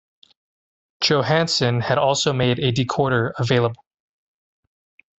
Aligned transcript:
Johansen 1.03 1.79
had 1.79 1.99
also 1.99 2.33
made 2.33 2.57
a 2.57 2.71
decoder 2.71 3.33
available. 3.37 3.83